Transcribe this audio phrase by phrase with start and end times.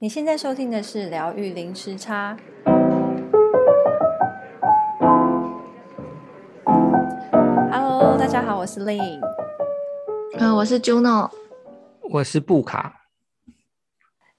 [0.00, 2.36] 你现在收听的是疗愈零时差。
[7.72, 9.18] Hello，大家好，我是 Lin。
[10.38, 11.28] 嗯，我是 Juno。
[12.10, 13.08] 我是布卡。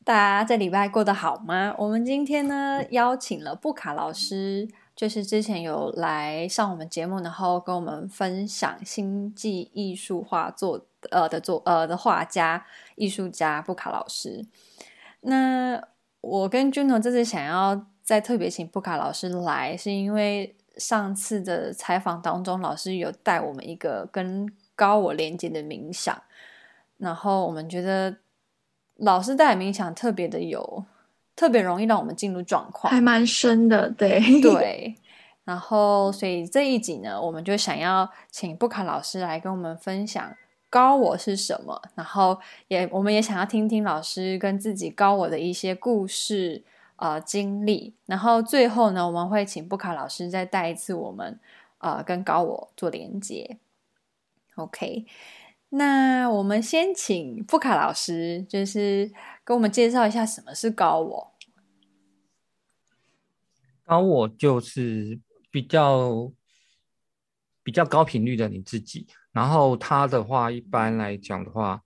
[0.05, 1.75] 大家这礼拜过得好吗？
[1.77, 12.65] 我们今天呢，邀请了布卡老师，就是之前有来上我们节目，然后跟我们分享星际艺术画作呃的作呃的画家
[12.95, 14.45] 艺术家布卡老师。
[15.21, 15.81] 那
[16.21, 26.21] 我跟 Juno 这次想要再特别请布卡老师来，是因为上次的采访当中，老师有带我们一个跟高我连接的冥想，
[26.97, 28.17] 然后我们觉得
[28.95, 30.85] 老师带冥想特别的有，
[31.35, 34.95] 特别容易让我们进入状况，还蛮深的，对 对。
[35.43, 40.35] 然后所以这一集呢，我们就想要请布卡老师来跟我们分享。
[40.69, 41.81] 高我是什么？
[41.95, 46.63] 然后也，我们也想要听听老师跟自己高我的一些故事、
[46.97, 47.95] 呃经历。
[48.05, 51.39] 然后最后呢，我们会请布卡老师再带一次我们
[51.79, 53.57] 呃跟高我做连接。
[54.55, 55.05] OK，
[55.69, 59.11] 那我们先请布卡老师，就是
[59.43, 61.31] 跟我们介绍一下什么是高我。
[63.85, 66.31] 高我就是比较
[67.63, 69.07] 比较高频率的你自己。
[69.31, 71.81] 然后他的话，一般来讲的话，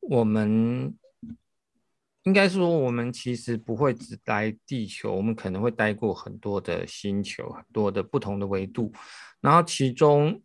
[0.00, 0.94] 我们
[2.22, 8.92] 应该说，我们其实不会只待地球，我们可能会待过很多的星球，很多的不同的维度。
[9.40, 10.40] 然后其中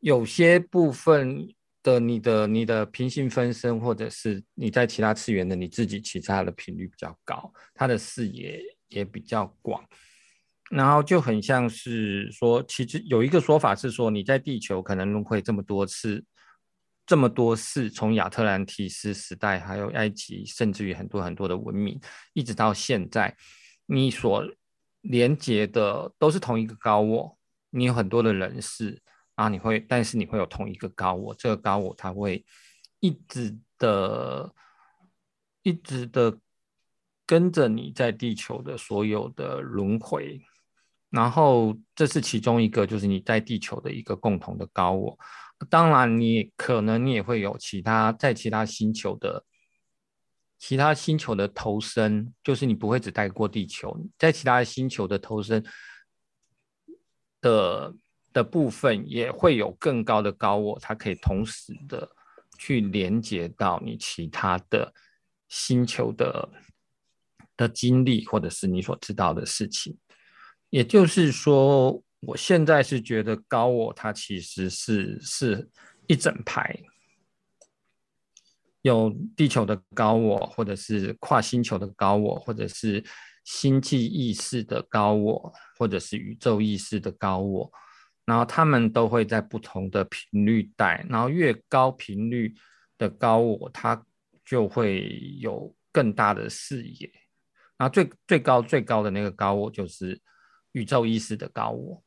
[0.00, 1.48] 有些部分
[1.82, 9.84] 的你的你的平行分身，或者是你在其他次元的你自己，其实它的频率比较高，它的视野也比较广。
[10.74, 16.24] 然后就很像是说，其实有一个说法是说，你在地球可能轮回这么多次，
[17.04, 22.00] 这么多次，从亚特兰提斯时代，还有埃及，甚至于很多很多的文明，
[22.32, 23.36] 一直到现在，
[23.84, 24.42] 你所
[25.02, 27.38] 连接的都是同一个高我。
[27.68, 28.98] 你有很多的人事，
[29.36, 32.42] 然后你会，但是你会有同一个高我，这个高我它会
[33.00, 34.50] 一直的，
[35.62, 36.38] 一直的
[37.26, 40.40] 跟着你在地球的所有的轮回。
[41.12, 45.18] 然后这是其中一个，就是你在地球的一个共同的高我。
[45.68, 49.44] 当然，你可能你也会有其他在其他星球的
[50.58, 55.62] 其他星球的投身，就是你不会只待过地球，在其他星球的投身
[57.42, 57.94] 的
[58.32, 62.10] 的部分也会有更高的高我，它可以同时的
[62.58, 64.94] 去连接到你其他的
[65.48, 66.48] 星球的
[67.56, 69.96] 的经历，或者是你所知道的事情。
[70.72, 75.68] 也就是说，我现在是觉得高我它其实是是
[76.06, 76.74] 一整排，
[78.80, 83.04] 有地球的高我，或者是跨星球的高我，或者是
[83.44, 87.70] 星际意识的高我，或者是宇宙意识的高我，
[88.24, 92.54] 然后他们都会在不同的频率带，然后越高频率
[92.96, 94.02] 的高我，它
[94.42, 97.12] 就会有更大的视野，
[97.76, 100.18] 然后最最高最高的那个高我就是。
[100.72, 102.02] 宇宙意识的高我，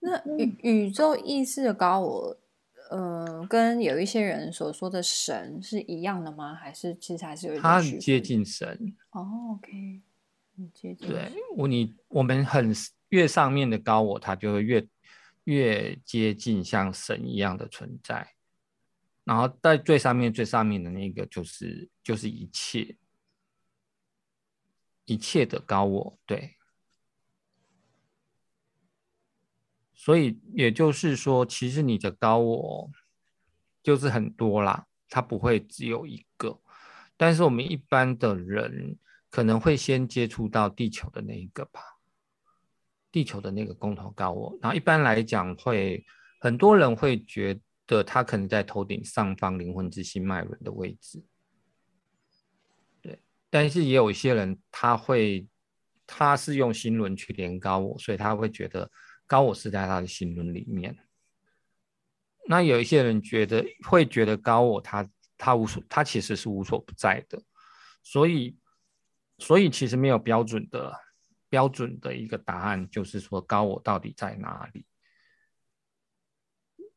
[0.00, 2.36] 那宇宇宙意识的高我，
[2.90, 6.54] 呃，跟有一些人所说的神是一样的吗？
[6.54, 7.62] 还是其实还是有一点？
[7.62, 10.02] 它很接近神哦，OK，
[10.56, 11.08] 很接近。
[11.08, 12.72] 对，我你我们很
[13.08, 14.86] 越上面的高我，它就会越
[15.44, 18.34] 越接近像神一样的存在。
[19.24, 22.96] 然后在最上面最上面的那个，就是就是一切
[25.06, 26.57] 一切的高我，对。
[30.08, 32.90] 所以也就是说，其实你的高我
[33.82, 36.58] 就是很多啦，它不会只有一个。
[37.18, 38.96] 但是我们一般的人
[39.28, 41.82] 可能会先接触到地球的那一个吧，
[43.12, 44.58] 地球的那个共同高我。
[44.62, 46.02] 然后一般来讲，会
[46.40, 51.22] 很多人会觉得他可能在头顶上方灵魂之心脉轮的位置。
[53.02, 53.20] 对，
[53.50, 55.46] 但是也有一些人他会，
[56.06, 58.90] 他是用心轮去连高我，所以他会觉得。
[59.28, 60.98] 高我是在他的心轮里面，
[62.48, 67.40] 那有一些人觉得会觉得高我他他无所他其实是无所不在的，
[68.02, 68.58] 所以
[69.38, 70.92] 所以其实没有标准的
[71.48, 74.84] 标准的一个答案，就是说高我到底在哪里？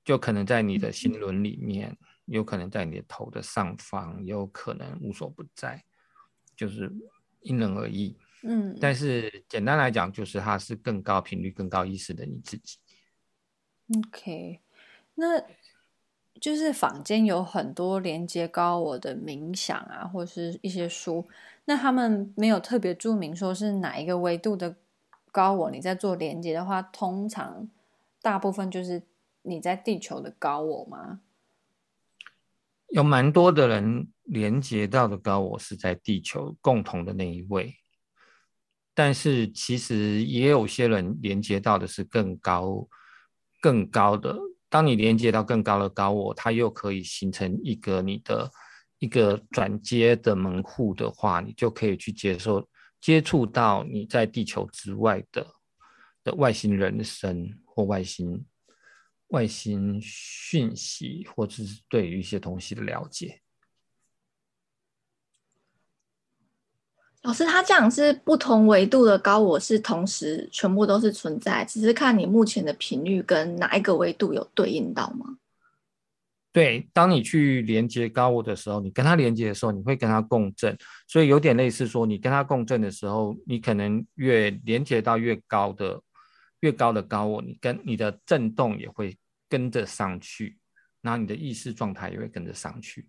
[0.03, 1.95] 就可能在你的心轮里面，
[2.25, 5.83] 有可能在你的头的上方，有可能无所不在，
[6.55, 6.91] 就是
[7.41, 8.17] 因人而异。
[8.43, 12.77] 嗯，但是简单来讲，就是它是更高频率、更高意识的你自己。
[13.97, 14.59] OK，
[15.15, 15.43] 那
[16.39, 21.27] 就是坊间有很多连接高我的冥想啊，或是一些书，
[21.65, 24.77] 那他们没有特别注明说是哪一个维度的
[25.31, 27.69] 高我，你在做连接的话，通常
[28.21, 29.03] 大部分就是
[29.43, 31.21] 你在地球的高我吗？
[32.87, 37.75] 有蛮多的人连接到的高我是在地球共同的那一位，
[38.93, 42.87] 但是其实也有些人连接到的是更高、
[43.61, 44.37] 更高的。
[44.69, 48.49] 当你连接到更高的高我，它又可以形成一个你的
[48.99, 52.67] 一个转接的门户的话，你就可以去接受
[53.01, 55.45] 接触到你在地球之外的
[56.23, 58.45] 的外星人生或外星
[59.29, 63.41] 外星讯息，或者是对于一些东西的了解。
[67.23, 75.37] 老师，他这样是不同维度的高我是同时全部都是存在，只是看你目前的频率跟哪一个维度有对应到吗？
[76.51, 80.75] 对，当你去连接高我的时候，你跟他连接的时候，你会跟他共振，
[81.07, 86.01] 所以有点类似说，你跟他共振的时候，你可能越连接到越高的
[86.61, 89.15] 越高的高我，你跟你的震动也会
[89.47, 90.57] 跟着上去，
[91.01, 93.07] 然后你的意识状态也会跟着上去。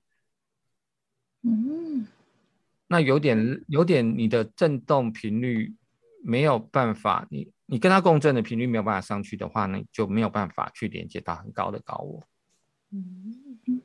[1.42, 2.06] 嗯。
[2.92, 5.74] 那有点有点，你的振动频率
[6.22, 12.22] 没有办法，你你跟它共振的频率没有办法上去的话呢，你就没有办法去连接到很高的高我。
[12.90, 13.80] 嗯，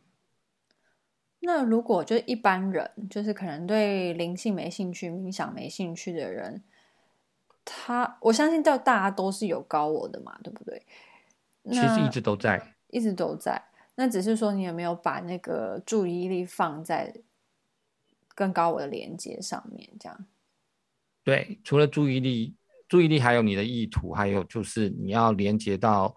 [1.39, 6.61] 那如果就一般人，就是可能对灵性没兴趣、冥想没兴趣的人，
[7.63, 10.85] 他我相信到大家都是有高我的嘛，对不对？
[11.71, 13.63] 其实一直都在，一直都在。
[13.95, 17.21] 那只是说你有没有把那个注意力放在。
[18.37, 20.25] 更高我的连接上面，这样。
[21.23, 22.55] 对，除了注意力，
[22.87, 26.15] 注意力还有你的意图，还有就是你要连接到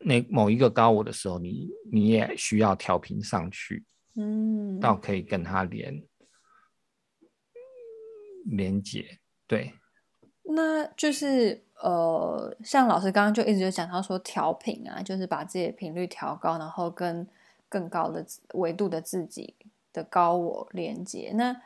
[0.00, 3.82] 那某一个高我的时候，你你也需要调频上去，
[4.14, 6.04] 嗯，到可以跟他连
[8.44, 9.18] 连接。
[9.46, 9.72] 对，
[10.42, 17.26] 那就是呃，像老师刚刚就一直就讲到说调频啊，就是把自己的频率调高，然后跟
[17.70, 19.54] 更高的维度的自己。
[19.94, 21.62] 的高我连接，那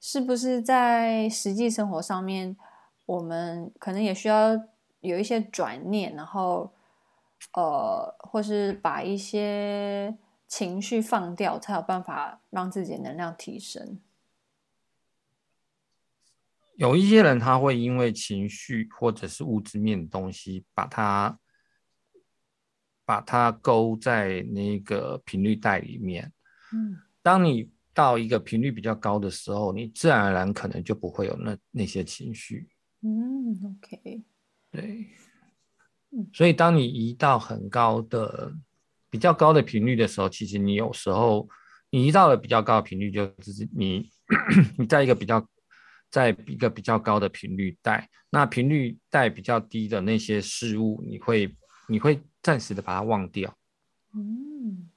[0.00, 2.56] 是不是在实际生活上面，
[3.04, 4.60] 我们可能也需要
[5.00, 6.72] 有一些转念，然后
[7.52, 10.16] 呃，或是把一些
[10.48, 14.00] 情绪放掉，才有办法让自己的能量提升。
[16.76, 21.38] 有一些人他会因为情绪或者是物质面的东西，把它
[23.04, 26.32] 把它勾在那个频率带里面，
[26.72, 27.05] 嗯。
[27.26, 32.68] 当你到一个频率比较高的时候，你自然而然可能就不会有那那些情绪。
[33.02, 34.22] 嗯，OK，
[34.70, 35.06] 对，
[36.32, 38.54] 所以当你移到很高的、
[39.10, 41.48] 比较高的频率的时候，其实你有时候
[41.90, 44.08] 你移到了比较高的频率，就是你
[44.78, 45.44] 你在一个比较
[46.08, 51.52] 在一个比较高的频率带，那频率带比较低的那些事物，你会
[51.88, 53.52] 你会暂时的把它忘掉。
[54.14, 54.90] 嗯。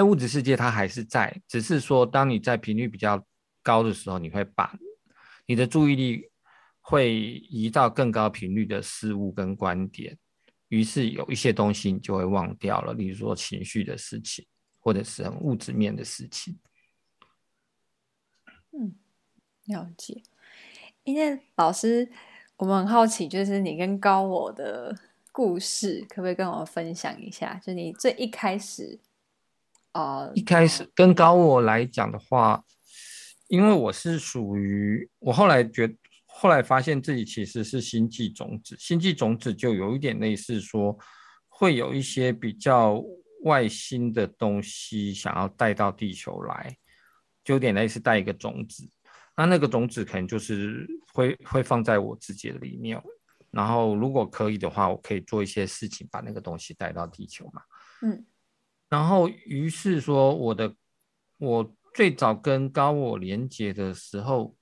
[0.00, 3.22] 在物质世界，它还是在，只是说，当你在频率比较
[3.62, 4.74] 高的时候，你会把
[5.44, 6.30] 你的注意力
[6.80, 7.14] 会
[7.50, 10.16] 移到更高频率的事物跟观点，
[10.68, 14.46] 于是有一些东西你就会忘掉了，例如说情绪的事情，
[14.78, 16.58] 或者是很物质面的事情。
[18.72, 18.94] 嗯，
[19.66, 20.22] 了解。
[21.04, 22.10] 因为老师，
[22.56, 24.98] 我们很好奇，就是你跟高我的
[25.30, 27.60] 故事，可不可以跟我分享一下？
[27.62, 28.98] 就你最一开始。
[29.92, 32.62] 啊，uh, 一开始跟高我来讲的话，
[33.48, 35.92] 因为我是属于我后来觉，
[36.26, 40.96] 后来发现自己其实是星际种子，星际种子就有一点类似说，
[41.48, 43.02] 会有一些比较
[43.42, 46.76] 外星的东西想要带到地球来，
[47.42, 48.88] 就有点类似带一个种子，
[49.36, 53.02] 那那个种子可能就是会会放在我自己的里面，
[53.50, 57.62] 然后如果可以的话，我可以做一些事情把那个东西带到地球嘛，
[58.02, 58.24] 嗯。
[58.90, 60.74] 然后，于是说，我的
[61.38, 64.56] 我最早跟高我连接的时候，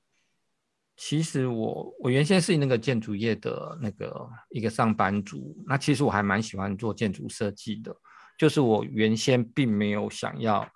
[0.98, 5.56] 其实我我原先是那个建筑业的那个一个上班族。
[5.66, 7.96] 那其实我还蛮喜欢做建筑设计的，
[8.38, 10.68] 就是我原先并没有想要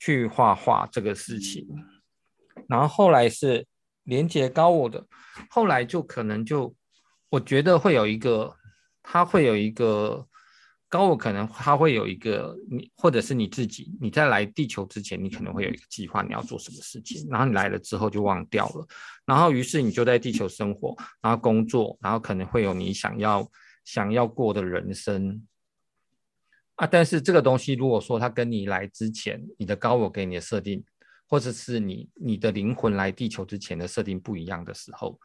[0.00, 1.64] 去画画这个事情。
[2.68, 3.64] 然后后来是
[4.02, 5.06] 连接高我的，
[5.50, 6.74] 后来就可能就
[7.28, 8.56] 我觉得会有一个，
[9.04, 10.26] 他会有一个。
[10.96, 18.86] 高我可能他会有一个你，或者是你自己，你在来地球之前，你可能会有一个计划，你要做什么事情，然后你来了之后就忘掉了，
[19.26, 23.46] 然后于是你就在地球生活，然后工作，然后可能会有你想要
[23.84, 25.46] 想要过的人生，
[26.76, 30.84] 啊，但是这个东西如果说它跟你来之前，你的高我给你的设定，
[31.28, 35.18] 或者是你你的灵魂来地球之前的设定不一样的时候，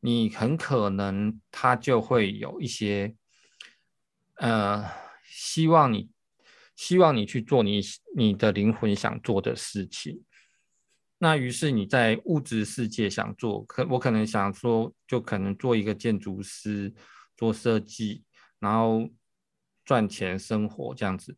[0.00, 3.14] 你很可能它就会有一些，
[4.40, 4.84] 呃，
[5.24, 6.10] 希望你
[6.74, 7.80] 希望你去做你
[8.16, 10.24] 你的灵魂想做的事情。
[11.18, 16.92] 那于是你在物质世界想做，可我可能想说，就可能做一个建筑师，
[17.36, 18.24] 做设计，
[18.58, 19.08] 然后。
[19.82, 21.36] 赚钱生活这样子，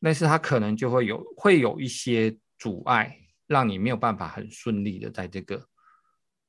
[0.00, 3.18] 但是他可能就会有会有一些阻碍，
[3.48, 5.68] 让你没有办法很顺利的在这个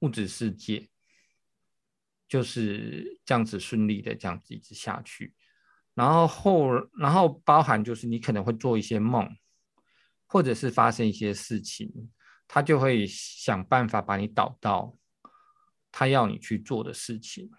[0.01, 0.87] 物质世界，
[2.27, 5.33] 就是这样子顺利的这样子一直下去。
[5.93, 9.29] 然后后然后包含就是你可能会做一些梦，
[10.25, 12.11] 或者是发生一些事情，
[12.47, 14.97] 他就会想办法把你导到
[15.91, 17.49] 他要你去做的事情。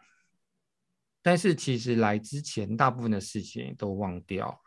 [1.22, 4.62] 但是其实来之前，大部分的事情都忘掉，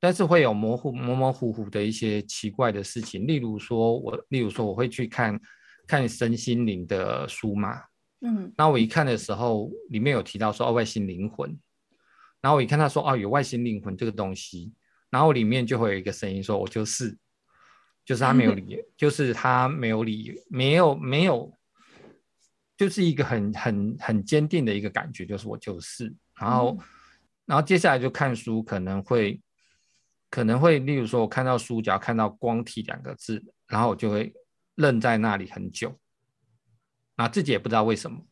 [0.00, 5.38] 但是会有模糊、模模糊糊的一些奇怪的事情，例如说我，例如说我会去看
[5.90, 7.82] 看身心灵的书嘛，
[8.20, 11.58] 嗯，那我一看的时候，里面有提到说哦，外星灵魂，
[12.40, 14.72] 然后我一看他说哦，有外星灵魂这个东西，
[15.10, 17.16] 然后里面就会有一个声音说，我就是，
[18.04, 21.52] 就是他没有理， 就是他没有理，没有没有。
[22.76, 26.84] 就是一个很很很坚定的一个感觉，就是我就是，然后，嗯、
[27.44, 29.38] 然后接下来就看书，可能会，
[30.30, 34.32] 可能会，例如说，我看到书，只要看到“光体”两个字，然后我就会
[34.80, 36.00] 愣在那里很久，
[37.16, 38.26] 啊，自己也不知道为什么，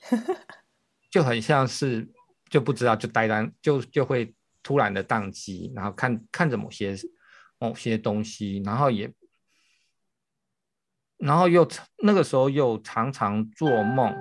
[1.10, 2.08] 就很像是
[2.50, 6.94] 就不知道就呆呆，就就会突然的宕机，然后看看着某些
[7.58, 9.12] 某些东西，然后也。
[11.18, 11.66] 然后又
[12.02, 14.14] 那个时候又常常做梦，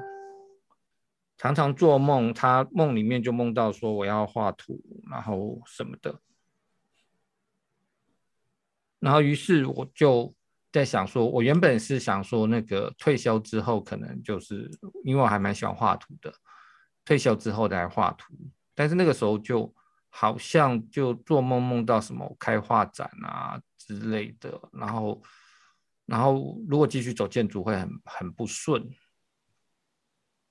[1.38, 6.22] 常常做梦，他梦里面就梦到说我要画图，然后什么的。
[9.00, 10.34] 然后于是我就
[10.76, 14.70] 在想说，我原本是想说那个退休之后可能就是
[15.04, 16.34] 因为我还蛮喜欢画图的，
[17.06, 18.34] 退休之后再画图。
[18.74, 19.74] 但是那个时候就
[20.10, 25.22] 好像就做梦梦到什么开画展啊之类的，然后。
[26.08, 28.88] 然后，如果继续走建筑会很很不顺，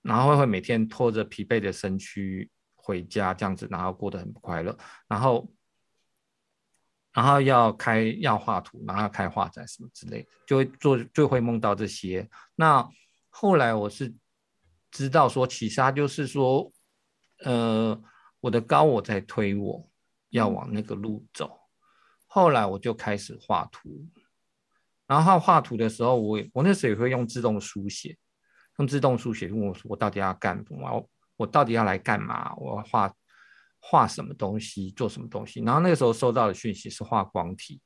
[0.02, 4.76] 然后会每天拖着疲惫的身躯回家，这样子，然后过得很不快乐。
[5.06, 5.48] 然后，
[7.14, 12.28] 然后要开要画图，然后要开画展什么之类的，就会做就会梦到这些。
[12.56, 12.86] 那
[13.30, 14.12] 后来我是
[14.90, 16.70] 知道说，其实他就是说，
[17.44, 17.98] 呃，
[18.40, 19.88] 我的高我在推我
[20.30, 21.60] 要往那个路走。
[22.26, 24.06] 后来我就开始画图。
[25.06, 28.16] 然后画图的时候，我我那时候也会用自动书写，
[28.78, 30.92] 用自动书写问我说：“我到底要干嘛？
[30.92, 32.54] 我我到底要来干嘛？
[32.56, 33.14] 我要画
[33.86, 37.80] 画什么东西，做什么东西？”然后那个时候收到的讯息是画光体，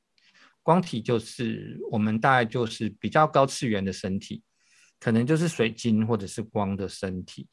[0.62, 4.42] 光体就是我们大概就是比较高次元的身体，
[5.00, 7.48] 可能就是水晶或者是光的身体，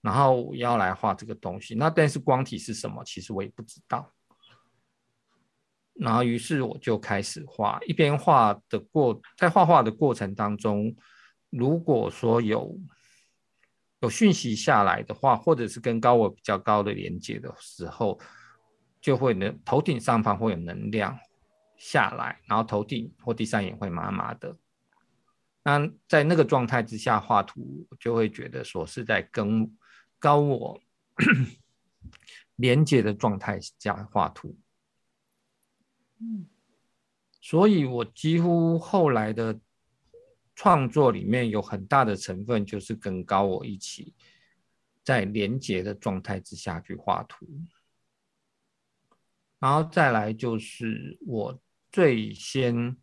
[0.00, 1.76] 然后要来画这个东西。
[1.76, 3.04] 那但是光体是什么？
[3.04, 4.12] 其实我也不知道。
[5.94, 10.92] 然后，于是我就开始画，一边画的过，在画画的过程当中，
[11.50, 12.76] 如果说有
[14.04, 18.20] 有讯息下来的话，或者是跟高我比较高的连接的时候，
[19.00, 21.18] 就会能，头顶上方会有能量
[21.78, 24.54] 下来，然后头顶或第三眼会麻麻的。
[25.62, 29.74] 那在那个状态之下画图，就会觉得说是在跟
[30.18, 30.78] 高我
[32.56, 34.54] 连接的状态下画图。
[36.20, 36.46] 嗯，
[37.40, 39.58] 所以我几乎后来的
[40.54, 44.14] 创作里面有很大的成分，就是跟高我一起
[45.02, 47.46] 在连接的状态之下去画图，
[49.58, 51.60] 然后再来就是我
[51.92, 52.96] 最先，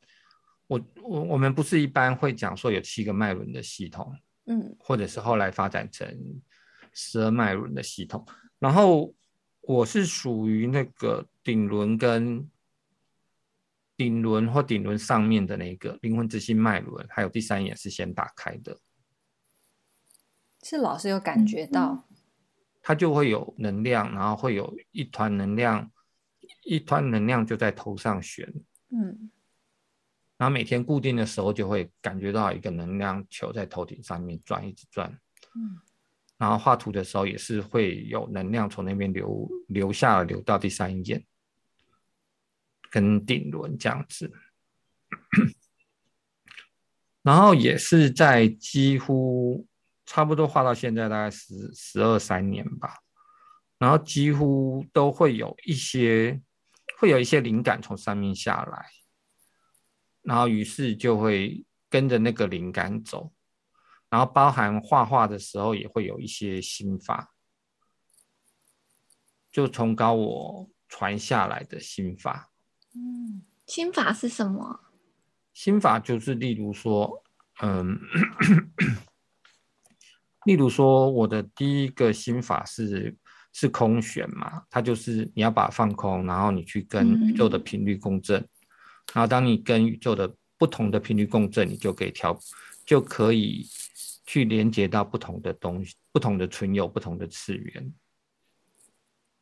[0.68, 4.14] 我我我们不是一般会讲说有七个脉轮的系统，
[4.46, 6.08] 嗯，或者是后来发展成
[6.94, 8.26] 十二脉轮的系统，
[8.60, 9.14] 然后
[9.62, 12.51] 我是属于那个顶轮跟。
[14.02, 18.80] 顶轮或顶轮上面的那个灵魂之心脉轮，还有第三眼是先打开的，
[20.64, 22.10] 是老师有感觉到，
[22.82, 25.92] 它就会有能量，然后会有一团能量，
[26.64, 28.52] 一团能量就在头上旋，
[28.90, 29.30] 嗯，
[30.38, 35.12] 然后每天固定的时候就会感觉到一个能量球在头顶上面转，一直转，
[35.54, 35.78] 嗯，
[36.40, 41.24] 然后画图的时候也是会有能量从那边流流下来，流到第三眼。
[42.92, 44.30] 跟顶轮这样子，
[47.24, 49.66] 然后也是在几乎
[50.06, 52.98] 差不多画到现在大概十十二三年吧，
[53.78, 56.42] 然后几乎都会有一些
[57.00, 58.86] 会有一些灵感从上面下来，
[60.22, 63.32] 然后于是就会跟着那个灵感走，
[64.10, 67.34] 然后包含画画的时候也会有一些心法，
[69.50, 72.51] 就从高我传下来的心法。
[72.96, 74.80] 嗯，心法是什么？
[75.54, 77.24] 心法就是例如说，
[77.62, 78.00] 嗯。
[80.46, 83.16] 例如说，我的第一个心法是
[83.54, 88.50] 是空悬嘛，它就是你要把它放空，然后你去跟宇宙的频率共振，嗯、
[89.14, 92.36] 然后当你跟宇宙的不同的频率共振，你就可以调，
[92.84, 93.68] 就可以
[94.26, 97.94] 去连接到不同的东西、不同的存有、不同的次元。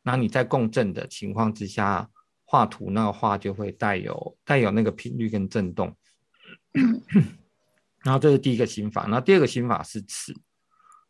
[0.02, 2.10] 那你在共振的情况之下
[2.50, 5.96] 画图，那个画就会带有带有那个频率跟震动。
[6.74, 7.00] 嗯、
[8.02, 10.34] 然后这是第一个心法，然后第二个心法是尺。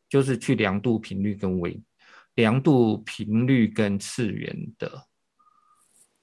[0.07, 1.81] 就是去量度频率跟维，
[2.35, 5.07] 量度频率跟次元的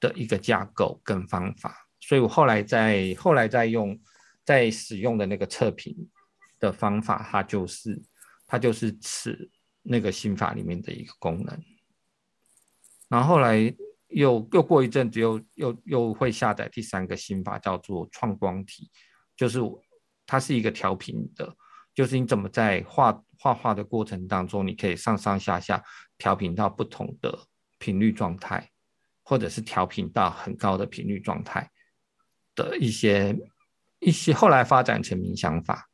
[0.02, 3.98] 的一个架构跟方法，所以我后来在后来在用
[4.44, 5.96] 在使用的那个测评
[6.60, 8.04] 的方法，它就是
[8.46, 9.50] 它就是尺
[9.84, 11.64] 那个心法里面的一个功能。
[13.08, 13.74] 然后后来
[14.10, 18.90] 又又过一阵子又又又会下载第三个心法，叫做创光体，
[19.36, 19.60] 就是
[20.26, 21.56] 它是一个调频的，
[21.94, 23.24] 就是你怎么在画。
[23.40, 25.84] 画画的过程当中，你可以上上下下
[26.18, 27.38] 调频到不同的
[27.78, 28.72] 频率状态，
[29.22, 31.70] 或者是调频到很高的频率状态
[32.56, 33.38] 的一些
[34.00, 35.88] 一些，后来发展成冥想法。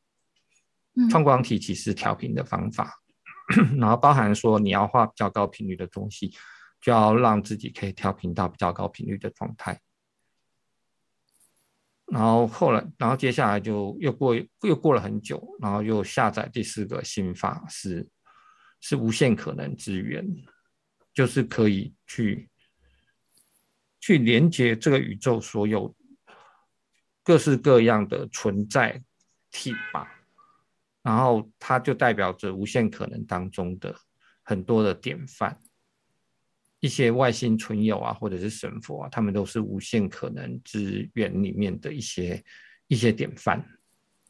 [1.12, 2.93] 创光体其实调频的方法，
[3.58, 6.34] 嗯、 然后包含说你要画比较高频率的东西，
[6.83, 9.79] 就要让自己可以调频到比较高频率的状态。
[12.07, 18.09] 然后后来，然后接下来就又过又过了很久，然后又下载第四个心法是
[18.81, 20.27] 是无限可能之源，
[21.13, 22.49] 就是可以去
[24.01, 25.95] 去连接这个宇宙所有
[27.23, 29.01] 各式各样的存在
[29.49, 30.11] 体吧，
[31.01, 33.96] 然后它就代表着无限可能当中的
[34.43, 35.57] 很多的典范。
[36.83, 42.43] 一些外星存有啊，或者是神佛啊，他们都是无限可能之源里面的一些
[42.89, 43.65] 一些典范，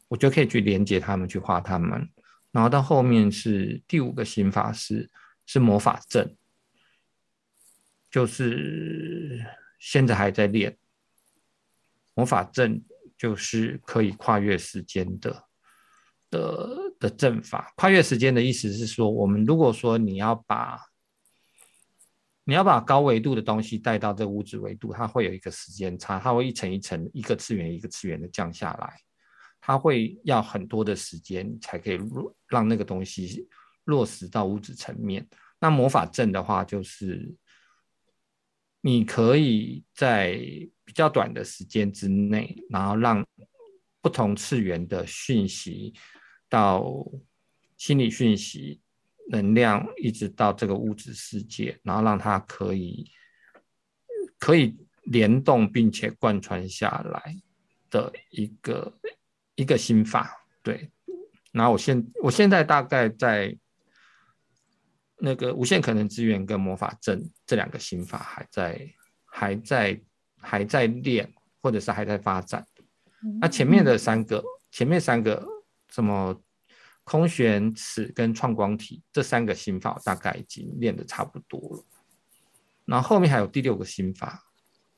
[0.06, 2.08] 我就可以去连接他们，去画他们。
[2.52, 5.10] 然后到后面是第五个心法是
[5.46, 6.36] 是魔法阵，
[8.08, 9.44] 就是
[9.80, 10.78] 现在还在练
[12.14, 12.84] 魔法阵，
[13.18, 15.44] 就是可以跨越时间的
[16.30, 16.68] 的
[17.00, 17.72] 的阵法。
[17.74, 20.78] 跨越时间的意思是说，我们如果说你要把
[22.46, 29.00] 你要把高维度的东西带到这物质维度，它会有一个时间差，它会一层一层、一个次元一个次元的降下来，
[29.62, 33.48] 它会要很多的时间才可以落让那个东西
[33.84, 35.26] 落实到物质层面。
[35.58, 37.34] 那魔法阵的话，就是
[38.82, 40.34] 你可以在
[40.84, 43.26] 比较短的时间之内，然后让
[44.02, 45.94] 不同次元的讯息
[46.50, 46.84] 到
[47.78, 48.82] 心理讯息。
[49.30, 53.10] 能量一直到这个物质世界，然后让它可以
[54.38, 57.34] 可以联动并且贯穿下来
[57.88, 58.92] 的一个
[59.54, 60.30] 一个心法，
[60.62, 60.90] 对。
[61.52, 63.56] 然后我现我现在大概在
[65.18, 70.00] 那个无限可能资源跟魔法阵这两个心法还在还在
[70.38, 71.32] 还在练，
[71.62, 72.66] 或者是还在发展。
[73.40, 75.42] 那前面的三个，前面三个
[75.90, 76.38] 什么？
[77.04, 81.84] 空弦、尺跟创光体这三个心法大概已经练得差不多了，
[82.86, 84.42] 然后后面还有第六个心法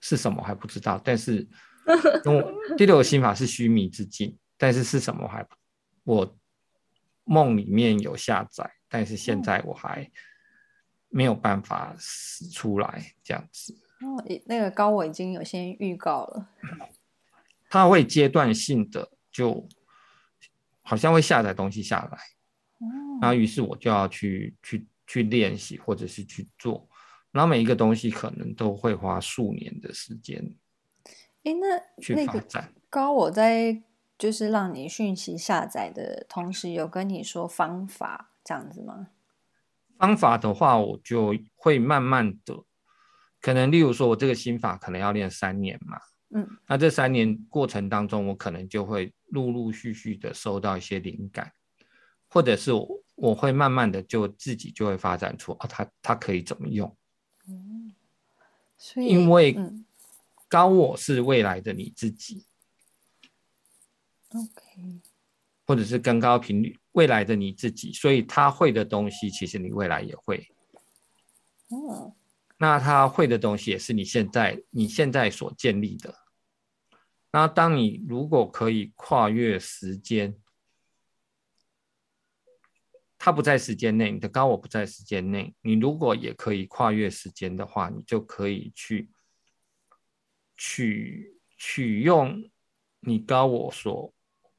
[0.01, 1.45] 是什么还不知道，但是
[2.79, 5.45] 第六个心法是须弥之境，但是是什么还
[6.05, 6.37] 我
[7.25, 10.09] 梦里面有下载，但是现在我还
[11.09, 13.77] 没有办法使出来这样子。
[14.01, 16.51] 哦，那个高我已经有先预告了，
[17.69, 19.69] 他会阶段性的就。
[20.89, 22.19] 好像会下载东西下来，
[23.21, 26.89] 然后于是我就要去去去练习，或者是去做，
[27.33, 30.55] 然后每一个东西可能都会花数年的时间。
[31.43, 32.73] 哎，那去发展。
[32.89, 33.83] 高我在
[34.17, 39.09] 就是让你讯息下载的同时，有跟你说方法这样子吗？
[39.99, 42.65] 方法的话，我就会慢慢的，
[43.41, 45.99] 可能例如说，我这个心法可能要练三年嘛。
[46.37, 51.51] 嗯，那这三年过程当中，我可能就会陆陆续续的收到一些灵感，
[52.29, 56.95] 或者是我我会慢慢的就自己就会发展出啊，它它可以怎么用？
[57.49, 57.95] 嗯，
[58.77, 59.57] 所以因为
[60.47, 62.45] 高我是未来的你自己
[64.29, 65.01] ，OK，
[65.67, 70.47] 或者是更高频率未来的你自己，所以他会的东西，其实你未来也会。
[71.69, 72.15] 哦，
[72.59, 76.15] 那他会的东西也是你现在你现在所建立的。
[77.37, 80.35] 那当你如果可以跨越时间，
[83.19, 89.11] 它不在时间内，你的高我不在时间内，你如果也可以跨越时间的话，你就可以去
[90.57, 92.43] 取取用
[93.01, 94.15] 你高我所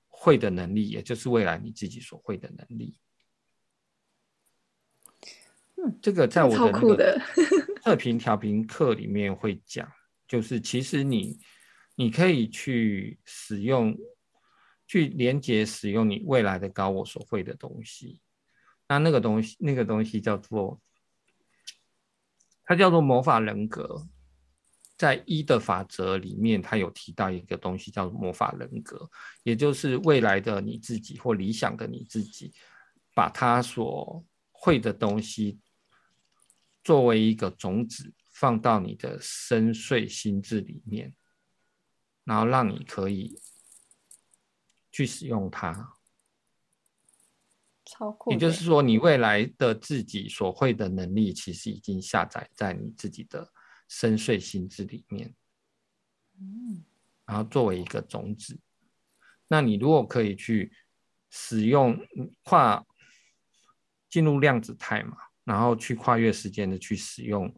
[0.08, 3.00] 会的能力，也就是未来你自己所会的能力。
[5.78, 7.20] 嗯，这个在我的那个的
[7.82, 9.92] 测频调频课里面会讲，
[10.28, 11.40] 就是其实你
[12.00, 13.98] 你可以去使用，
[14.86, 18.22] 去连接使用你未来的高我所会的东西。
[18.88, 20.80] 那那个东西，那个东西叫做，
[22.64, 24.08] 它叫做魔法人格。
[24.96, 29.10] 在一的法则里面，它有提到一个东西叫做魔法人格，
[29.42, 32.54] 也就是未来的你自己或理想的你自己，
[33.16, 35.60] 把它所会的东西
[36.84, 41.14] 作为一个种子，放到你的深邃心智里面，
[42.28, 43.40] 然后让你可以
[44.92, 45.94] 去使用它。
[47.86, 48.32] 超酷！
[48.32, 53.54] 也就是说，你未来的自己所会的能力，其实已经下载在你自己的
[53.88, 55.34] 深邃心智里面。
[56.38, 56.84] 嗯，
[57.26, 58.60] 然后作为一个种子，
[59.48, 60.74] 那你如果可以去
[61.30, 61.98] 使用
[62.44, 62.86] 跨
[64.10, 67.56] 进入量子态嘛，然后去跨越时间的去使用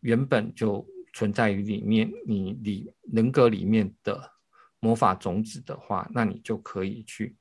[0.00, 4.32] 原本就存在于里面你里人格里面的
[4.80, 7.34] 魔法种子的话，那你就可以去。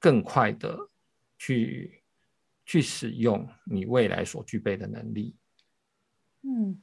[0.00, 0.78] 更快的
[1.36, 2.04] 去
[2.64, 5.34] 去使用你未来所具备的能力，
[6.42, 6.80] 嗯，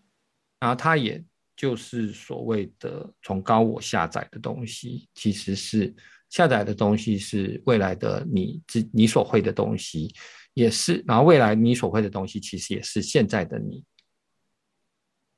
[0.59, 1.23] 然后它也
[1.55, 5.95] 就是所谓的从高我下载的东西，其实是
[6.29, 10.13] 下载的东西是未来的你自你所会的东西，
[10.53, 13.81] 也是，然后未来你所会的东西其实也是现在的你，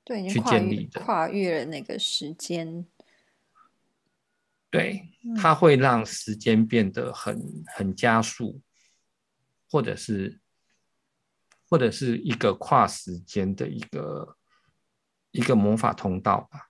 [0.08, 2.86] 对，去建立的，跨越了那个时间。
[4.70, 8.62] 对，它会让时间变得很很加速，
[9.70, 10.40] 或者是
[11.70, 14.38] 或者是一个跨时间的一个
[15.32, 16.70] 一个魔法通道吧。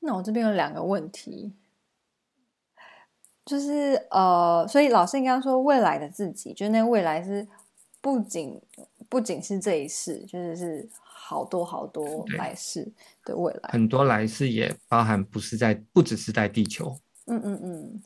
[0.00, 1.54] 那我这边有两个问题，
[3.44, 7.46] 就是呃，所以老师你刚刚说未来的自己，就那未来是
[8.00, 8.60] 不仅
[9.08, 10.90] 不仅是这一世，就是是。
[11.28, 12.88] 好多好多来世
[13.24, 16.96] 的未来，很多来世也包含不是在，不只是在地球。
[17.24, 18.02] 嗯嗯嗯。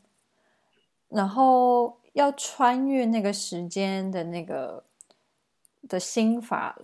[1.07, 4.83] 然后要穿越那个时间的那个
[5.87, 6.75] 的心法，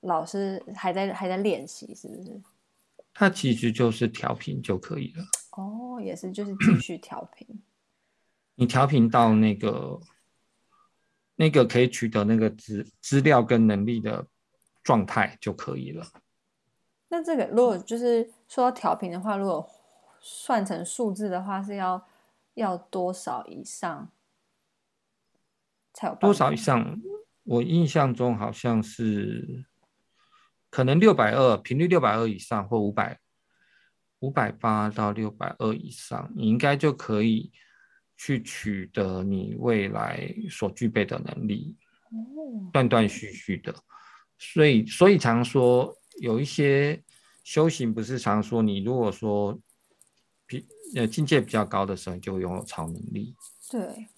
[0.00, 2.42] 老师还在还在练习，是不是？
[3.14, 5.24] 它其实就是调频就可以了。
[5.52, 7.46] 哦，也是，就是继续调频。
[8.56, 10.00] 你调频到那个
[11.36, 14.26] 那个可以取得那个资资料跟能力的。
[14.86, 16.06] 状态就可以了。
[17.08, 19.68] 那这个如果就是说调频的话，如果
[20.20, 22.06] 算成数字的话，是要
[22.54, 24.12] 要多少以上
[25.92, 26.14] 才有？
[26.14, 27.02] 多少以上？
[27.42, 29.66] 我印象中好像是
[30.70, 33.18] 可能六百二，频率六百二以上或五百
[34.20, 37.50] 五百八到六百二以上，你应该就可以
[38.16, 41.76] 去取得你未来所具备的能力。
[42.10, 43.74] 哦，断断续续的。
[44.38, 47.02] 所以，所以常说有一些
[47.42, 49.58] 修行，不是常说你如果说
[50.46, 53.34] 比呃境界比较高的时候，你就会拥有超能力，
[53.70, 54.08] 对，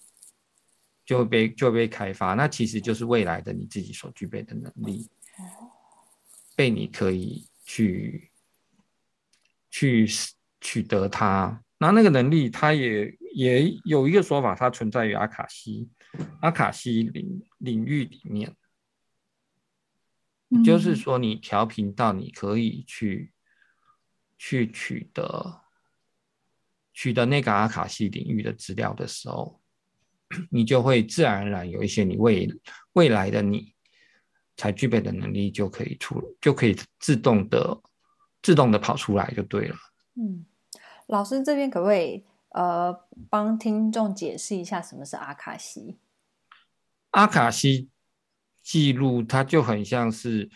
[1.06, 2.34] 就会被就会被开发。
[2.34, 5.08] 那其实就是未来的你自己所具备的能力，
[6.56, 8.30] 被你可以去
[9.70, 10.08] 去
[10.60, 11.62] 取得它。
[11.78, 15.88] 那那个能力，它也也有一个说法，它存在于阿卡西
[16.40, 18.52] 阿卡西领领域里面。
[20.64, 23.32] 就是说，你调频到你可以去
[24.38, 25.60] 去取得
[26.94, 29.60] 取得那个阿卡西领域的资料的时候，
[30.50, 32.48] 你就会自然而然有一些你未
[32.94, 33.74] 未来的你
[34.56, 37.82] 才具备的能力就可以出，就可以自动的
[38.40, 39.76] 自动的跑出来就对了。
[40.14, 40.46] 嗯，
[41.08, 45.98] 老师这边可不可以呃帮听众解释一下什么是阿卡西？
[47.10, 47.90] 阿卡西。
[48.68, 50.46] 记录它就很像是，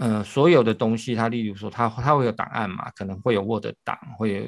[0.00, 4.42] 呃，所有的东西，它例如说它，它会有档案嘛，可能会有 Word 档，会有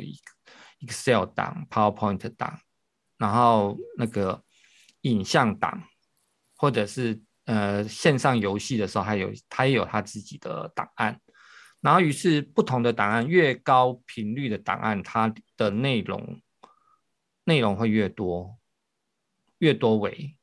[0.80, 2.58] Excel 档、PowerPoint 档，
[3.18, 4.42] 然后那个
[5.02, 5.80] 影像档，
[6.56, 11.20] 或者是呃线上游戏的时候，还有它也有它自己的档案，
[11.80, 16.42] 然后于是不同的档案，越高频率的档案，它的内容
[17.44, 18.58] 内容会越多，
[19.58, 20.36] 越多维。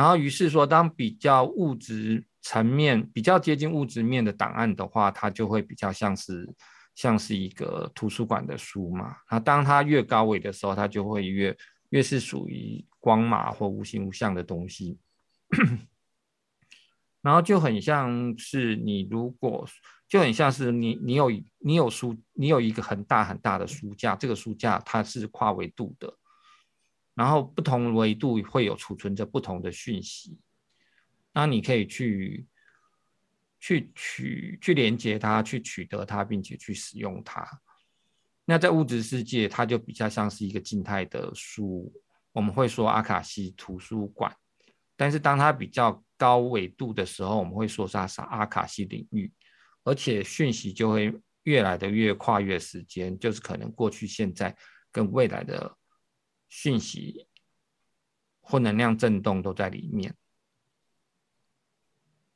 [0.00, 6.48] 然后于是说，当比较物质层面比较接近物质面的档案的话，它就会比较像是
[6.94, 9.14] 像是一个图书馆的书嘛。
[9.30, 11.54] 那当它越高维的时候，它就会越
[11.90, 14.98] 越是属于光码或无形无相的东西。
[17.20, 19.68] 然后就很像是你如果
[20.08, 26.10] 就很像是你你有你有书你有一个很大很大的书架，这个书架它是跨维度的，
[27.20, 30.38] 然后不同维度会有储存着不同的讯息，
[31.34, 32.46] 那你可以去
[33.58, 37.46] 去取去连接它，去取得它，并且去使用它。
[38.46, 41.92] 那在物质世界，它就比较像是一个静态的书，
[42.32, 44.34] 我们会说阿卡西图书馆。
[44.96, 49.30] 但是当它比较高维度的时候，我们会说它是阿卡西领域，
[49.84, 54.56] 而且讯息就会越来的越跨越时间，就是可能过去、现在
[54.90, 55.76] 跟未来的
[56.50, 57.26] 讯息
[58.40, 60.14] 或能量震动都在里面。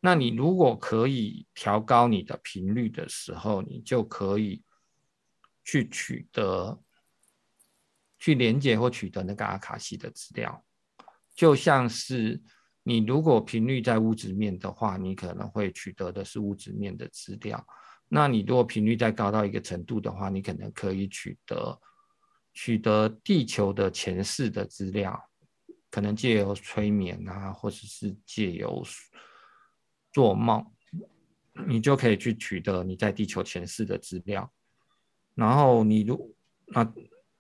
[0.01, 4.63] 那你如果可以调高你的频率的时候，你就可以
[5.65, 6.81] 去取得、
[8.19, 10.65] 去连接或取得那个阿卡西的资料。
[11.35, 12.41] 就像是
[12.83, 17.67] 你如果频率在物质面的话，你可能会取得的是物质面的资料。
[18.07, 21.81] 那你如果频率再高到一个程度的话，你可能可以取得
[22.55, 25.29] 取得地球的前世的资料，
[25.91, 28.83] 可能借由催眠啊，或者是借由
[30.13, 30.65] 做梦，
[31.67, 34.51] 你就可以去取得你在地球前世的资料。
[35.35, 36.35] 然后你如
[36.73, 36.95] 啊，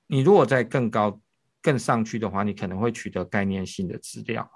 [0.09, 1.19] 你如果在更高。
[1.63, 4.47] 更上去的话，你可能会取得概念性的资料。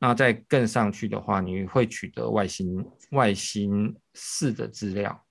[0.00, 5.24] 那在更上去的话，你会取得外星外星式的资料。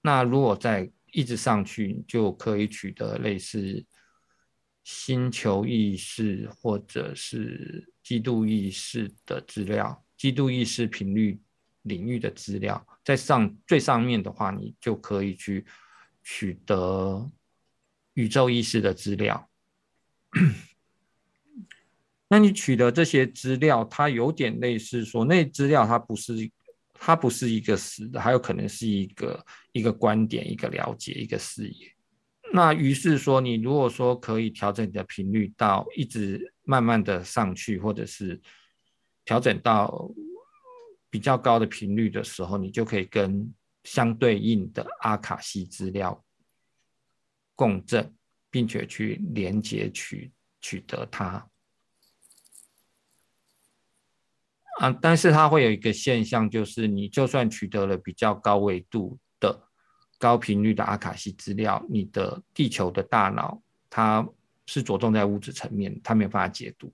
[0.00, 3.86] 那如果在一直上去，就可以取得类似
[4.82, 11.40] 星球意识或者是基督意识的资料，基督意识频率
[11.82, 12.84] 领域的资料。
[13.04, 15.64] 在上最上面的话，你就可以去
[16.22, 17.30] 取得
[18.14, 19.48] 宇宙意识的资料。
[22.28, 26.50] 那你取得这些资料，它有点类似说，那资料它不是，
[26.94, 31.92] 它不是一个实的，还有可能是一个一个观点、一个了解、一个视野。
[32.52, 38.40] 那于是说，你如果说可以调整你的频率到一直慢慢的上去，或者是
[39.24, 40.10] 调整到
[41.10, 43.52] 比较高的频率的时候，你就可以跟
[43.82, 46.24] 相对应的阿卡西资料
[47.54, 48.14] 共振。
[48.54, 51.44] 并且去连接取取得它
[54.80, 59.68] 啊，但是它会有一个现象，就是你就算取得了比较高维度的
[60.18, 64.26] 高频率的阿卡西资料，你的地球的大脑它
[64.66, 66.92] 是着重在物质层面，它没有办法解读。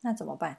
[0.00, 0.58] 那怎么办？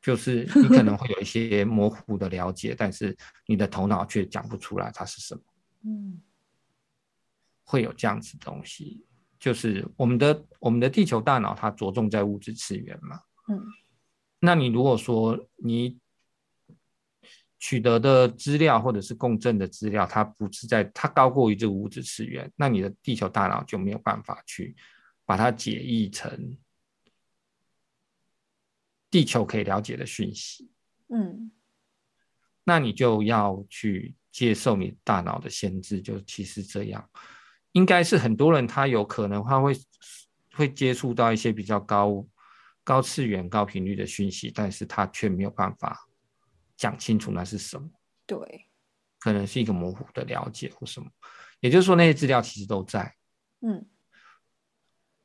[0.00, 5.42] 就是你可能会有一些模糊的了解，但是你的头脑却讲不出来它是什么。
[5.86, 6.20] 嗯。
[7.64, 9.06] 会有这样子的东西，
[9.38, 13.20] 就是我们的我们的地球大脑，它着重在物质次元嘛。
[13.48, 13.64] 嗯，
[14.44, 16.00] 那你如果说你
[17.60, 24.74] 取得的资料或者是共振的资料，它不是在它高过于这个物质次元，那你的地球大脑就没有办法去
[25.24, 26.58] 把它解译成
[29.08, 30.68] 地球可以了解的讯息。
[31.08, 31.52] 嗯，
[32.64, 37.08] 那你就要去接受你大脑的限制，就其实这样。
[37.70, 39.72] 应该是很多人，他有可能他会
[40.52, 42.26] 会接触到一些比较高
[42.84, 46.08] 高次元、高频率的讯息，但是他却没有办法
[46.76, 47.88] 讲清楚那是什么。
[48.26, 48.68] 对，
[49.18, 51.10] 可能是一个模糊的了解或什么。
[51.60, 53.14] 也就是说，那些资料其实都在。
[53.60, 53.86] 嗯。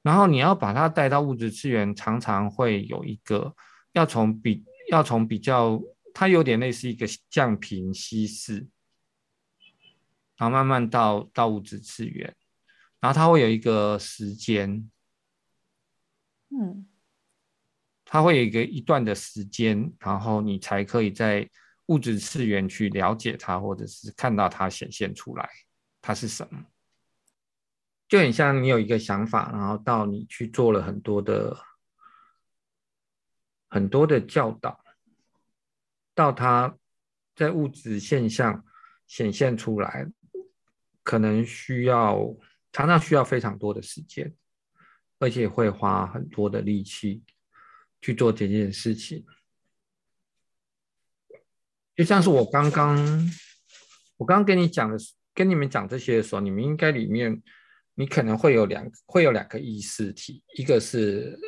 [0.02, 3.56] 然后你要把它带到物质次元，常常会有一个
[3.92, 5.82] 要从比要从比较，
[6.14, 8.68] 它有点类似一个降频稀释。
[10.38, 12.36] 然后慢慢到到物质次元，
[13.00, 14.88] 然后它会有一个时间，
[16.50, 16.88] 嗯，
[18.10, 21.48] 它会有一个一段的时间，然后你才可以在
[21.88, 25.50] 物质次元去了解它，或者是看到它显现出来，
[26.02, 26.66] 它是什么，
[28.08, 31.58] 就很像你有一个想法，然后到你去做了很多的
[33.70, 34.80] 很多的教导，
[36.16, 36.78] 到它
[37.36, 38.66] 在物质现象
[39.06, 40.08] 显现出来。
[41.04, 42.36] 可能需要
[42.74, 44.36] 常常需要非常多的时间，
[45.20, 47.24] 而且会花很多的力气
[48.02, 49.26] 去做这件事情。
[51.96, 52.98] 就像是我刚刚
[54.18, 54.98] 我刚刚跟你讲的，
[55.34, 57.42] 跟你们讲这些的时候，你们应该里面
[57.96, 61.40] 你可能会有两会有两个意识体，一个是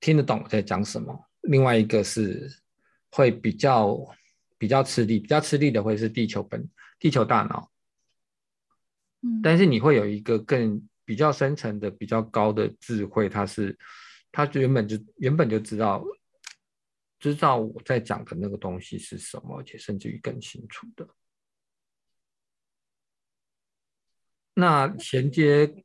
[0.00, 2.50] 听得懂我在讲什么，另外一个是
[3.12, 3.96] 会比较
[4.58, 7.70] 比较吃力，比较吃力的会是地球本地球大脑。
[9.22, 13.78] 嗯，但是你会有一个更比较深层的、比较高的智慧，它是
[14.32, 16.04] 他就原本就原本就知道
[17.18, 21.08] 知道我在讲的那个东西是什么，而且甚至于更清楚的。
[24.54, 25.84] 那衔接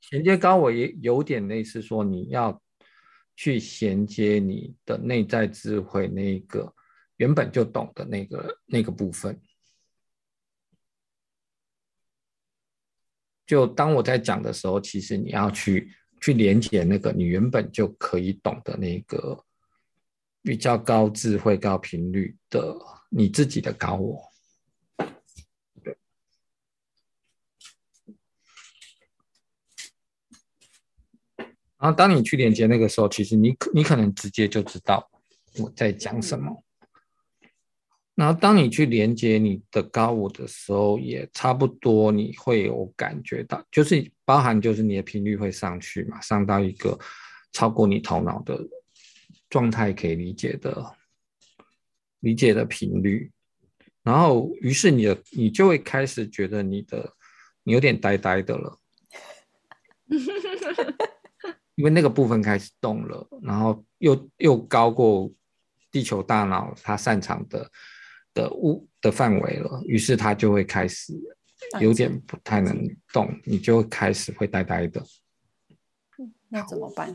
[0.00, 2.62] 衔接高我也有点类似说，你要
[3.36, 6.74] 去衔接你的内在智慧，那个
[7.16, 9.40] 原本就懂的那个那个部分。
[13.46, 19.44] 就当我在讲的时候，其实你要去去连接那个你原本就可以懂的那个
[20.42, 22.76] 比较高智慧、高频率的
[23.10, 24.22] 你自己的高我。
[25.82, 25.96] 对。
[31.76, 35.10] 然后当你去连接那个时候，其实你可你可能直接就知道
[35.58, 36.64] 我在讲什么。
[38.18, 46.98] 然后，当你去连接你的高我的时候，也差不多你会有感觉到，就是包含就是你的频率会上去嘛，上到一个
[47.52, 48.58] 超过你头脑的
[49.48, 50.96] 状态可以理解的
[52.18, 53.30] 理解的频率。
[54.02, 57.14] 然后，于是你的你就会开始觉得你的
[57.62, 58.80] 你有点呆呆的了，
[61.76, 65.30] 因为那个部分开始动了，然后又又高过
[65.92, 67.70] 地球大脑它擅长的。
[68.34, 71.12] 的物的范围了，于是他就会开始
[71.80, 72.76] 有点不太能
[73.12, 75.04] 动，你就开始会呆呆的。
[76.48, 77.14] 那怎么办？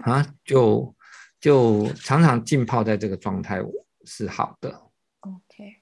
[0.00, 0.94] 啊，就
[1.40, 3.60] 就常常浸泡在这个状态
[4.04, 4.90] 是好的。
[5.20, 5.76] OK，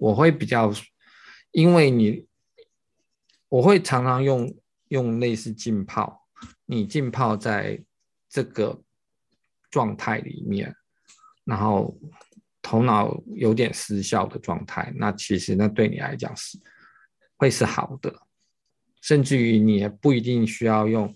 [0.00, 0.72] 我会比较，
[1.50, 2.26] 因为你，
[3.48, 4.56] 我会常常用
[4.88, 6.26] 用类似浸泡，
[6.64, 7.84] 你浸泡在
[8.28, 8.82] 这个
[9.70, 10.74] 状态里面。
[11.46, 11.96] 然后
[12.60, 16.58] 头脑有点失效的状态，那其实那对你来讲是
[17.36, 18.12] 会是好的，
[19.00, 21.14] 甚至于你也不一定需要用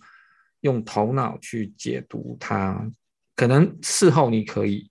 [0.60, 2.88] 用头脑去解读它，
[3.34, 4.88] 可能事后你可以，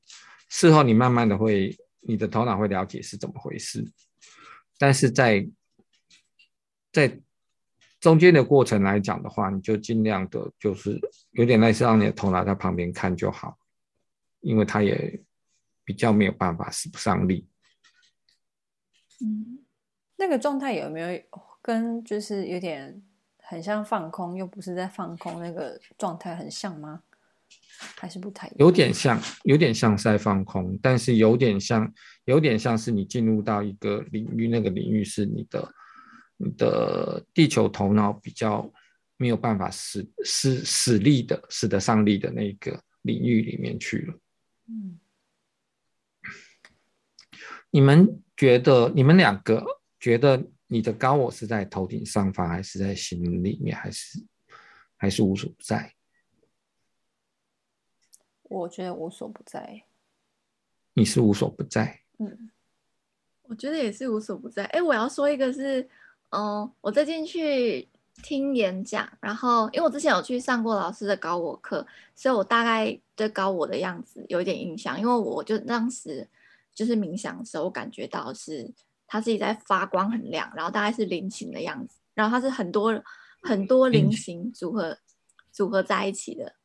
[0.50, 3.90] 事后你慢慢的会，你的头脑会了解是怎么回事，
[4.78, 5.48] 但是在
[6.92, 7.18] 在
[8.02, 11.00] 中间的过程来讲的话，你就尽量的，就是
[11.32, 13.58] 有点类似让你的头脑在旁边看就好，
[14.42, 15.24] 因为它也。
[15.90, 17.48] 比较没有办法使不上力。
[19.22, 19.58] 嗯，
[20.18, 21.20] 那个状态有没有
[21.64, 23.02] 跟就是有点
[23.40, 27.02] 很像放空，又不是在放空那个状态很像吗？
[27.96, 28.52] 还是不太？
[28.58, 31.92] 有点像，有点像在放空，但是有点像，
[32.26, 35.74] 有点像是你进入到一个领域，那个领域是你的
[36.38, 38.72] 你的地球头脑比较
[39.18, 44.14] 没有办法使使使力的，使得上力的那个领域里面去了。
[44.68, 45.00] 嗯。
[47.72, 49.64] 你们觉得，你们两个
[50.00, 54.26] 觉得你的高我是在头顶上方，还是在心里面，还是
[54.98, 55.94] 还是无所不在？
[58.44, 59.84] 我觉得无所不在。
[60.94, 62.00] 你是无所不在。
[62.18, 62.50] 嗯，
[63.44, 64.66] 我觉得也是无所不在。
[64.66, 65.84] 哎，我要说一个是，
[66.30, 67.88] 嗯、呃，我最近去
[68.24, 76.28] 听演讲，然后因为我之前有去上过老师的高我课，所以我大概对高我的样子有一点印象，因为我就当时。
[76.74, 78.72] 就是冥想的时候，我感觉到是
[79.08, 83.04] 它自己在发光，很亮，然后大概是菱形的样子，然后它是很多
[83.44, 84.98] 很多菱形组合
[85.52, 86.56] 组合在一起的。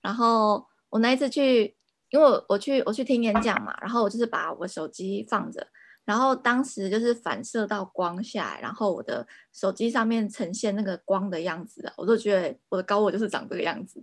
[0.00, 1.76] 然后我那一次去，
[2.08, 5.66] 因为我我去我去听演讲嘛，然后我就是把我手机放着，
[6.04, 14.02] 然后当时就是反射到光下来，然后我的手机上面呈现那个光的样子，我就觉得我的高我就是长这个样子。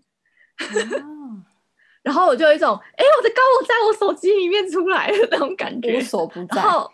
[1.04, 1.44] 哦
[2.08, 6.62] 然后我就有一种，哎，我的高我在我手机里面出来的那种感觉，无所不在。
[6.62, 6.90] 然后，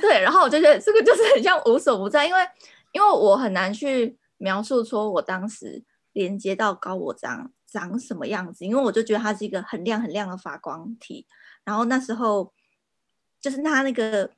[0.00, 2.40] 对，然后我就觉得这个就是很像无所不在，因为
[2.90, 5.80] 因为我很难去描述说我当时
[6.12, 11.24] 连接到高我长长什么样子，因为我就觉得它是一个很亮很亮的发光体。
[11.62, 12.52] 然后那时候
[13.40, 14.28] 就是它那个，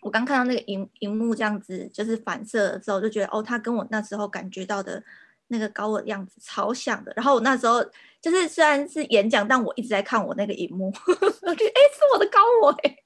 [0.00, 5.02] 我刚看到那个荧荧幕这样子，就是反射的时候，就觉得哦，它跟我那时候感觉到的。
[5.48, 7.84] 那个高我的样子超像的，然后我那时候
[8.20, 10.86] 就是虽然是演讲，但我一直在看我那个荧幕，
[11.42, 12.96] 我觉得哎，是我的高我哎。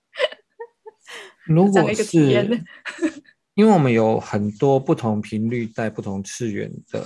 [1.45, 2.62] 如果是，
[3.55, 7.05] 因为我们有很多不同频率在不同次元的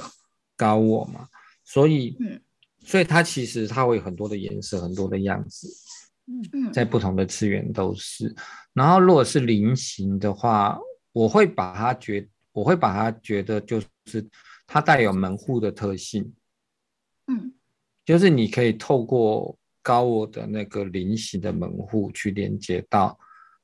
[0.56, 1.26] 高我嘛，
[1.64, 2.40] 所以，嗯，
[2.84, 5.68] 所以它其实它会有很多的颜色，很多的样子，
[6.52, 8.34] 嗯，在不同的次元都是。
[8.72, 10.78] 然后如果是菱形的话，
[11.12, 14.24] 我会把它觉，我会把它觉得就是。
[14.66, 16.34] 它带有门户的特性，
[17.26, 17.54] 嗯，
[18.04, 23.18] 就是你可以透过高我的那个菱形的门户去连接到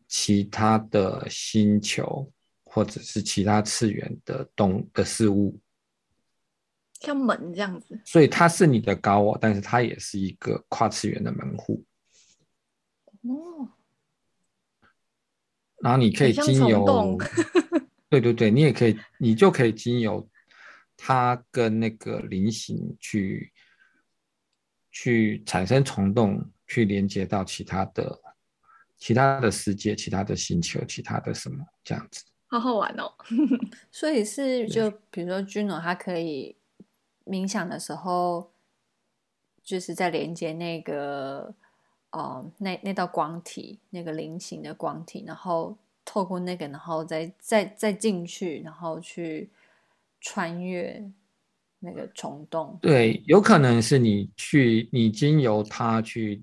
[0.07, 2.31] 其他的星球，
[2.65, 5.59] 或者是其他次元的动的事物，
[7.01, 8.01] 像门这样子。
[8.05, 11.85] 所以它是你的高我，但是它也是一个跨次元的门户。
[13.23, 13.71] 哦。
[15.83, 17.17] 然后你可以经由，
[18.11, 20.29] 对对对，你也可以，你就可以经由
[21.03, 23.51] 它跟那个菱形去
[24.91, 28.21] 去产生虫洞，去连接到其他的
[28.99, 33.15] 其他的世界、其他的星球、其他的什么这样子，好好玩哦。
[33.91, 36.57] 所以是就比如说 Juno，它可以
[37.25, 38.53] 冥想的时候，
[39.63, 41.55] 就是在连接那个。
[42.13, 49.49] 哦、呃，那那道光体，那个菱形的光体，然后透过那个，然后再再再进去，然后去
[50.21, 51.03] 穿越
[51.79, 52.79] 那个虫洞。
[52.81, 56.43] 对，有可能是你去，你经由它去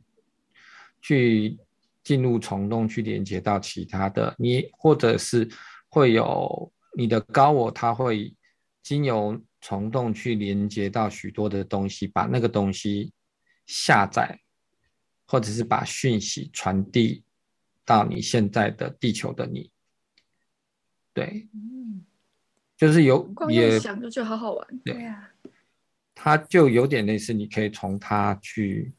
[1.02, 1.58] 去
[2.04, 5.48] 进入虫洞，去连接到其他的你，或者是
[5.90, 8.36] 会有你的高我，它会
[8.84, 13.14] 经由虫洞去连接到许多的东西，把那个东西
[13.66, 14.40] 下载。
[15.30, 17.22] 或者是把讯息传递
[17.84, 19.70] 到你现在的地球的你，
[21.14, 22.06] 对，嗯，
[22.78, 25.02] 就是有也想就觉得好好玩，对。
[25.02, 25.32] 呀，
[26.14, 28.94] 它就有点类似，你可以从它去，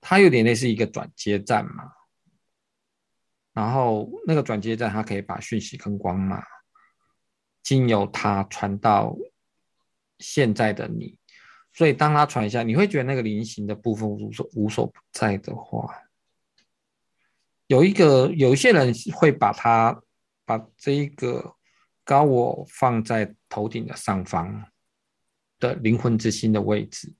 [0.00, 1.92] 它有点类似一个转接站嘛，
[3.52, 6.40] 然后那个转接站它可以把讯息跟光嘛
[7.62, 9.16] 经由它传到
[10.18, 11.18] 现在的你。
[11.72, 16.02] 所以，当它传一下，你会觉得那个菱形的部分无所无所不在的话，
[17.68, 20.00] 有一个有一些人会把它
[20.50, 21.54] 把这一个
[22.02, 24.64] 高我放在头顶的上方
[25.60, 27.14] 的灵魂之心的位置，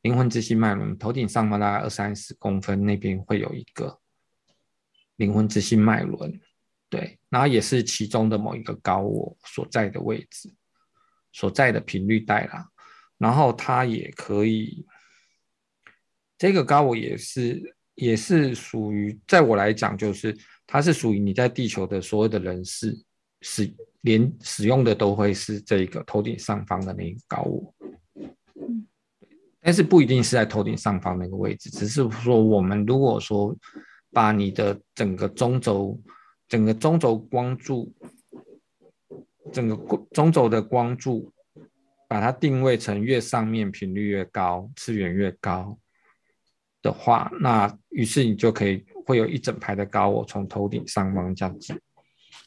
[0.00, 4.00] 灵魂之心脉轮头顶上方大概二三十公分那边会有一个
[5.16, 6.40] 灵魂之心脉轮，
[6.88, 10.50] 对，然后也是其中的某一个高我所在的位置，
[11.32, 12.70] 所在的频率带啦。
[13.18, 14.86] 然后它也可以，
[16.38, 20.34] 这个高我也是也是属于，在我来讲，就是
[20.70, 22.96] 它是属于你在地球的所有的人士
[23.40, 27.74] 使连使用的都会是这个头顶上方的那个高我，
[29.60, 33.52] 但是不一定是在头顶上方那个位置，只是说我们如果说
[34.12, 36.00] 把你的整个中轴，
[36.46, 37.92] 整个中轴光柱，
[39.52, 39.76] 整个
[40.12, 41.32] 中轴的光柱。
[42.08, 45.78] 把它定位成越上面频率越高，次元越高
[46.82, 51.82] 的话，那于是你就可以会有一整排的高我从头顶上方这样子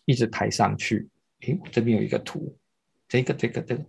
[0.06, 1.10] 一直抬上去。
[1.42, 2.58] 诶，我这边有一个图，
[3.06, 3.86] 这个这个这个，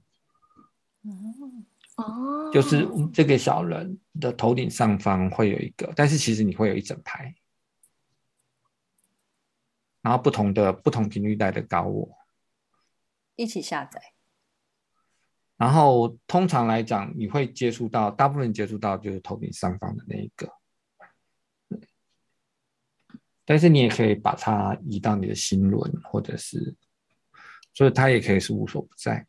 [1.95, 7.33] 哦，就是这个小人的头顶上方会有一个，但是其实你会有一整排，
[10.03, 12.11] 然后不同的不同频率带的高我
[13.37, 14.03] 一起下载。
[15.57, 20.53] 然后通常来讲，你会接触到大部分接触到就是头顶上方的那一个，
[23.45, 26.75] 但是你也可以把它移到你的心轮，或者是，
[27.73, 29.27] 所以它也可以是无所不在。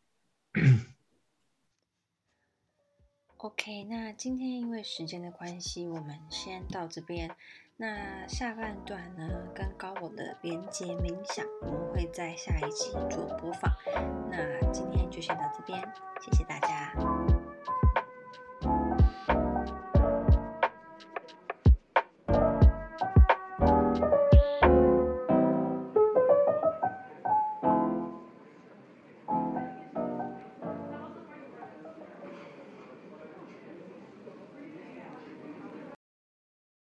[3.36, 7.30] OK，那今天因为时间的关系，我们先到这边。
[7.78, 13.70] 那下半段呢，跟高我的连接冥想，我们会在下一集做播放。
[14.30, 15.78] 那今天就先到这边，
[16.22, 17.35] 谢谢大家。